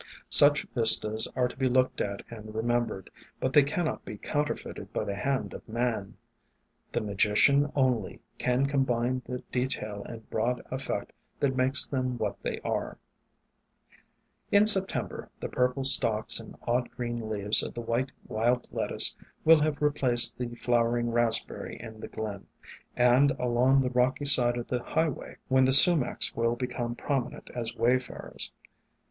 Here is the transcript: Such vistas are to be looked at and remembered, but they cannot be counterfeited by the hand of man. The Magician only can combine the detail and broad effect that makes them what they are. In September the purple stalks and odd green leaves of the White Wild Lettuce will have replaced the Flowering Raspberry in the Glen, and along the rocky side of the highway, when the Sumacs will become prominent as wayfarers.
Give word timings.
Such 0.31 0.63
vistas 0.73 1.27
are 1.35 1.47
to 1.47 1.55
be 1.55 1.69
looked 1.69 2.01
at 2.01 2.23
and 2.27 2.55
remembered, 2.55 3.11
but 3.39 3.53
they 3.53 3.61
cannot 3.61 4.03
be 4.03 4.17
counterfeited 4.17 4.91
by 4.91 5.03
the 5.03 5.13
hand 5.15 5.53
of 5.53 5.69
man. 5.69 6.17
The 6.91 7.01
Magician 7.01 7.71
only 7.75 8.19
can 8.39 8.65
combine 8.65 9.21
the 9.27 9.41
detail 9.51 10.03
and 10.09 10.27
broad 10.31 10.59
effect 10.71 11.13
that 11.39 11.55
makes 11.55 11.85
them 11.85 12.17
what 12.17 12.41
they 12.41 12.59
are. 12.61 12.97
In 14.51 14.65
September 14.65 15.29
the 15.39 15.47
purple 15.49 15.83
stalks 15.83 16.39
and 16.39 16.55
odd 16.63 16.89
green 16.89 17.29
leaves 17.29 17.61
of 17.61 17.75
the 17.75 17.81
White 17.81 18.11
Wild 18.27 18.67
Lettuce 18.71 19.15
will 19.45 19.59
have 19.59 19.83
replaced 19.83 20.39
the 20.39 20.55
Flowering 20.55 21.11
Raspberry 21.11 21.79
in 21.79 21.99
the 21.99 22.07
Glen, 22.07 22.47
and 22.95 23.29
along 23.37 23.81
the 23.83 23.91
rocky 23.91 24.25
side 24.25 24.57
of 24.57 24.65
the 24.65 24.81
highway, 24.81 25.37
when 25.47 25.65
the 25.65 25.71
Sumacs 25.71 26.35
will 26.35 26.55
become 26.55 26.95
prominent 26.95 27.51
as 27.53 27.75
wayfarers. 27.75 28.51